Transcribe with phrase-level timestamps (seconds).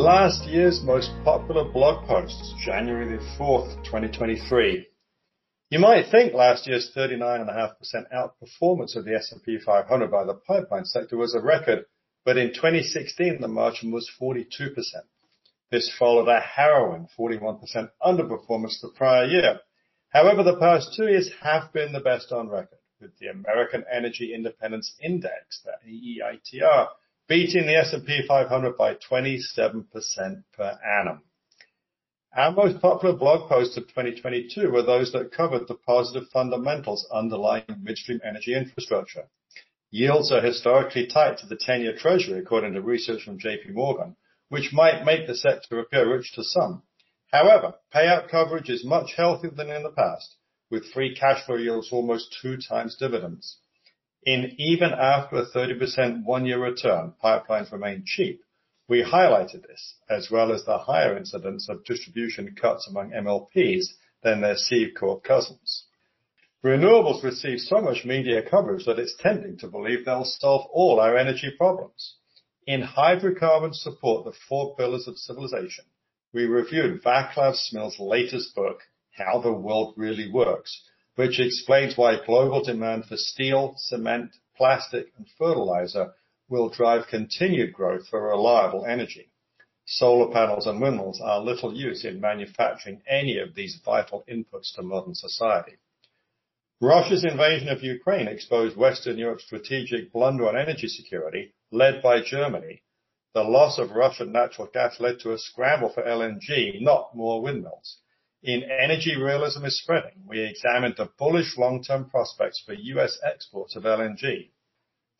[0.00, 4.86] Last year's most popular blog posts, January the 4th, 2023.
[5.68, 7.74] You might think last year's 39.5%
[8.10, 11.84] outperformance of the S&P 500 by the pipeline sector was a record,
[12.24, 14.46] but in 2016 the margin was 42%.
[15.70, 19.60] This followed a harrowing 41% underperformance the prior year.
[20.08, 24.32] However, the past two years have been the best on record, with the American Energy
[24.34, 26.88] Independence Index, the AEITR,
[27.30, 31.22] beating the S&P 500 by 27% per annum.
[32.36, 37.64] Our most popular blog posts of 2022 were those that covered the positive fundamentals underlying
[37.80, 39.28] midstream energy infrastructure.
[39.92, 44.16] Yields are historically tight to the 10-year treasury, according to research from JP Morgan,
[44.48, 46.82] which might make the sector appear rich to some.
[47.32, 50.34] However, payout coverage is much healthier than in the past,
[50.68, 53.58] with free cash flow yields almost two times dividends.
[54.26, 58.42] In even after a 30% one-year return, pipelines remain cheap.
[58.86, 63.86] We highlighted this, as well as the higher incidence of distribution cuts among MLPs
[64.22, 65.86] than their C corp cousins.
[66.62, 71.16] Renewables receive so much media coverage that it's tempting to believe they'll solve all our
[71.16, 72.16] energy problems.
[72.66, 75.86] In Hydrocarbons Support the Four Pillars of Civilization,
[76.34, 78.82] we reviewed Vaclav Smil's latest book,
[79.16, 80.84] How the World Really Works,
[81.16, 86.14] which explains why global demand for steel, cement, plastic, and fertilizer
[86.48, 89.30] will drive continued growth for reliable energy.
[89.86, 94.82] Solar panels and windmills are little use in manufacturing any of these vital inputs to
[94.82, 95.78] modern society.
[96.80, 102.82] Russia's invasion of Ukraine exposed Western Europe's strategic blunder on energy security, led by Germany.
[103.34, 107.98] The loss of Russian natural gas led to a scramble for LNG, not more windmills.
[108.42, 113.18] In Energy Realism is Spreading, we examined the bullish long-term prospects for U.S.
[113.22, 114.48] exports of LNG.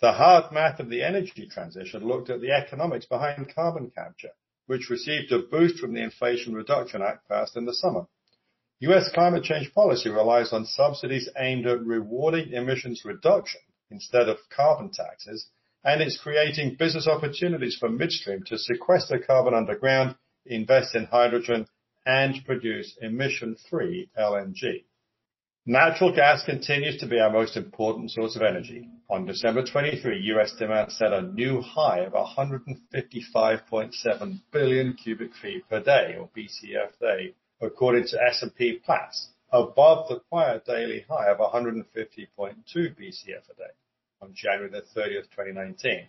[0.01, 4.31] The hard math of the energy transition looked at the economics behind carbon capture,
[4.65, 8.07] which received a boost from the Inflation Reduction Act passed in the summer.
[8.79, 9.11] U.S.
[9.13, 13.61] climate change policy relies on subsidies aimed at rewarding emissions reduction
[13.91, 15.51] instead of carbon taxes,
[15.85, 20.17] and it's creating business opportunities for midstream to sequester carbon underground,
[20.47, 21.67] invest in hydrogen,
[22.07, 24.85] and produce emission-free LNG.
[25.67, 28.89] Natural gas continues to be our most important source of energy.
[29.11, 30.55] On December 23, U.S.
[30.59, 37.35] demand set a new high of 155.7 billion cubic feet per day, or BCF day,
[37.61, 41.85] according to S&P Platts, above the prior daily high of 150.2
[42.35, 43.73] BCF a day
[44.23, 46.09] on January 30, 2019.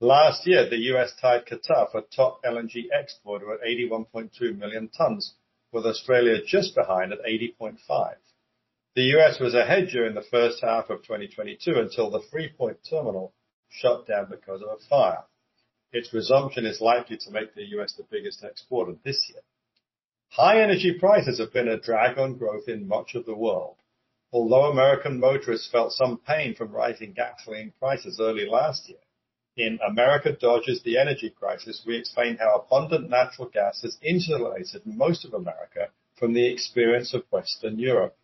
[0.00, 1.14] Last year, the U.S.
[1.20, 5.34] tied Qatar for top LNG exporter at 81.2 million tons,
[5.70, 8.16] with Australia just behind at 80.5.
[8.96, 9.38] The U.S.
[9.38, 13.32] was ahead during the first half of 2022 until the Freeport terminal
[13.68, 15.24] shut down because of a fire.
[15.92, 17.92] Its resumption is likely to make the U.S.
[17.92, 19.42] the biggest exporter this year.
[20.30, 23.76] High energy prices have been a drag on growth in much of the world.
[24.32, 28.98] Although American motorists felt some pain from rising gasoline prices early last year,
[29.56, 35.24] in America Dodges the Energy Crisis, we explain how abundant natural gas has insulated most
[35.24, 38.16] of America from the experience of Western Europe.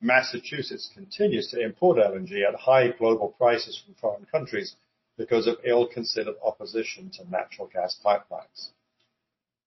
[0.00, 4.76] Massachusetts continues to import LNG at high global prices from foreign countries
[5.16, 8.70] because of ill-considered opposition to natural gas pipelines.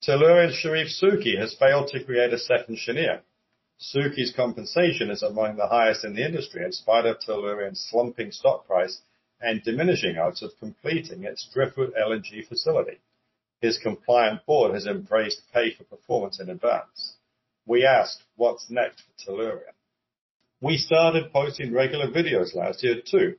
[0.03, 3.21] Tellurian's Charif Souki has failed to create a second Cheniere.
[3.79, 8.67] Souki's compensation is among the highest in the industry in spite of Tellurian's slumping stock
[8.67, 9.01] price
[9.39, 12.99] and diminishing odds of completing its Driftwood LNG facility.
[13.61, 17.17] His compliant board has embraced pay for performance in advance.
[17.65, 19.73] We asked, "What's next for Tellurian?"
[20.61, 23.37] We started posting regular videos last year too.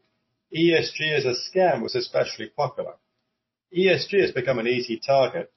[0.54, 2.94] ESG as a scam was especially popular.
[3.76, 5.52] ESG has become an easy target.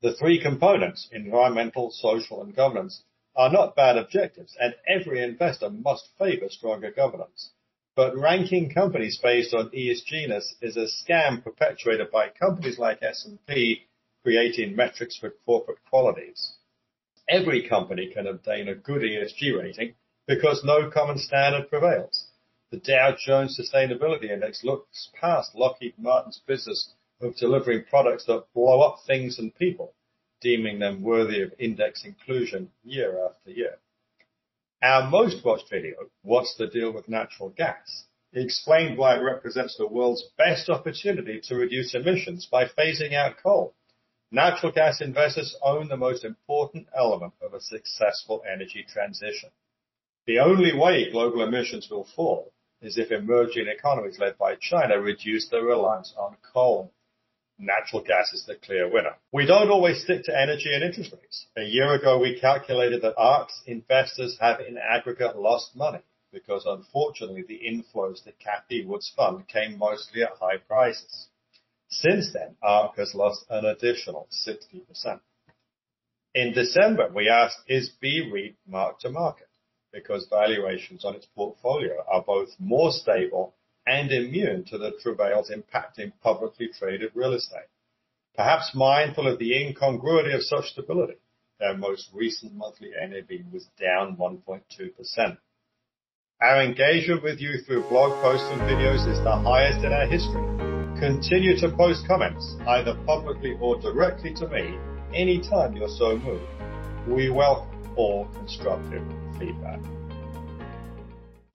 [0.00, 3.02] The three components, environmental, social, and governance,
[3.34, 7.50] are not bad objectives, and every investor must favor stronger governance.
[7.96, 13.86] But ranking companies based on ESG-ness is a scam perpetuated by companies like S&P
[14.22, 16.52] creating metrics for corporate qualities.
[17.26, 19.94] Every company can obtain a good ESG rating
[20.26, 22.26] because no common standard prevails.
[22.70, 26.92] The Dow Jones Sustainability Index looks past Lockheed Martin's business
[27.22, 29.94] of delivering products that blow up things and people,
[30.42, 33.78] deeming them worthy of index inclusion year after year.
[34.82, 39.86] Our most watched video, What's the Deal with Natural Gas, explained why it represents the
[39.86, 43.74] world's best opportunity to reduce emissions by phasing out coal.
[44.30, 49.50] Natural gas investors own the most important element of a successful energy transition.
[50.26, 52.52] The only way global emissions will fall
[52.82, 56.92] is if emerging economies led by China reduce their reliance on coal.
[57.58, 59.14] Natural gas is the clear winner.
[59.32, 61.46] We don't always stick to energy and interest rates.
[61.56, 67.44] A year ago, we calculated that ARK's investors have in aggregate lost money because unfortunately
[67.46, 71.28] the inflows to Cathie Wood's fund came mostly at high prices.
[71.88, 75.20] Since then, ARK has lost an additional 60%.
[76.34, 79.48] In December, we asked, is BREIT mark to market?
[79.92, 83.54] Because valuations on its portfolio are both more stable
[83.86, 87.68] and immune to the travails impacting publicly traded real estate.
[88.36, 91.16] Perhaps mindful of the incongruity of such stability,
[91.58, 95.38] their most recent monthly NAV was down 1.2%.
[96.42, 100.42] Our engagement with you through blog posts and videos is the highest in our history.
[101.00, 104.76] Continue to post comments, either publicly or directly to me,
[105.14, 106.44] anytime you're so moved.
[107.08, 109.02] We welcome all constructive
[109.38, 109.80] feedback.